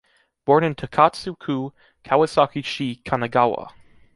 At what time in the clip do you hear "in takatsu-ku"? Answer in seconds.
0.63-1.73